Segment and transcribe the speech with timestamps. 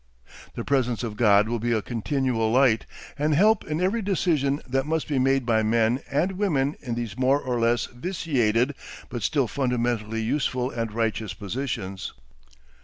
[0.55, 2.87] The presence of God will be a continual light
[3.19, 7.19] and help in every decision that must be made by men and women in these
[7.19, 8.73] more or less vitiated,
[9.09, 12.13] but still fundamentally useful and righteous, positions.